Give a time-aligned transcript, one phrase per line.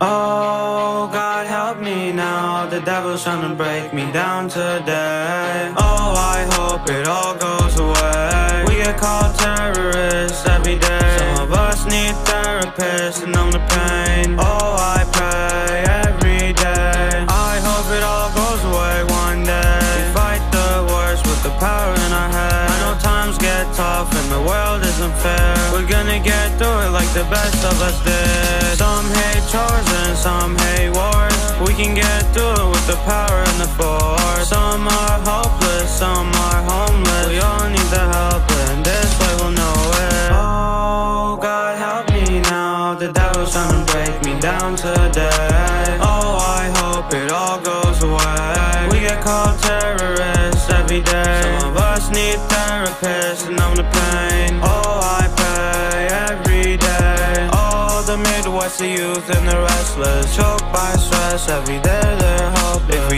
[0.00, 0.38] Oh,
[2.78, 5.72] the devil's trying to break me down today.
[5.76, 8.64] Oh, I hope it all goes away.
[8.68, 11.16] We get called terrorists every day.
[11.18, 14.36] Some of us need therapists to numb the pain.
[14.38, 17.24] Oh, I pray every day.
[17.26, 19.80] I hope it all goes away one day.
[19.96, 22.70] We fight the worst with the power in our head.
[22.70, 25.56] I know times get tough and the world isn't fair.
[25.72, 28.78] We're gonna get through it like the best of us did.
[28.78, 29.06] Some
[33.04, 34.48] power and the force.
[34.48, 37.28] Some are hopeless, some are homeless.
[37.28, 40.30] We all need the help, and this way we'll know it.
[40.32, 42.94] Oh, God help me now.
[42.94, 45.98] The devil's trying to break me down today.
[46.00, 48.88] Oh, I hope it all goes away.
[48.90, 51.58] We get called terrorists every day.
[51.60, 54.60] Some of us need therapists to numb the pain.
[54.62, 57.48] Oh, I pray every day.
[57.52, 60.34] Oh, the Midwest, the youth and the restless.
[60.36, 62.37] Choked by stress, every day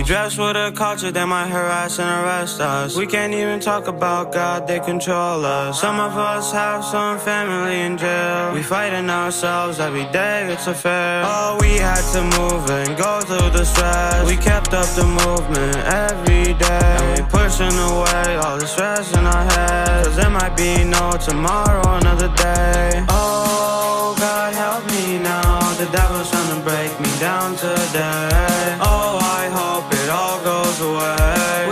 [0.01, 2.97] we dress with a culture, they might harass and arrest us.
[2.97, 5.79] We can't even talk about God, they control us.
[5.79, 8.55] Some of us have some family in jail.
[8.55, 11.23] We fighting ourselves every day, it's a fair.
[11.27, 14.27] Oh, we had to move and go through the stress.
[14.27, 15.77] We kept up the movement
[16.09, 16.97] every day.
[16.97, 20.07] And we pushing away all the stress in our heads.
[20.07, 23.05] Cause there might be no tomorrow, another day.
[23.11, 25.61] Oh, God help me now.
[25.75, 28.79] The devil's trying to break me down today.
[28.81, 29.20] Oh,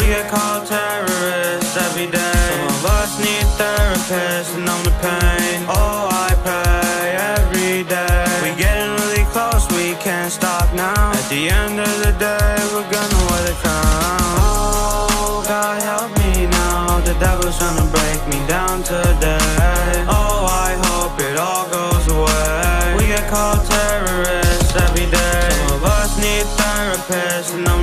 [0.08, 2.40] get called terrorists every day.
[2.48, 5.60] Some of us need therapists to numb the pain.
[5.68, 7.04] Oh, I pray
[7.36, 8.24] every day.
[8.42, 11.12] We getting really close, we can't stop now.
[11.12, 14.32] At the end of the day, we're gonna wear the crown.
[14.40, 17.00] Oh, God help me now.
[17.04, 19.92] The devil's trying to break me down today.
[20.08, 22.96] Oh, I hope it all goes away.
[22.96, 25.48] We get called terrorists every day.
[25.52, 27.78] Some of us need therapists to numb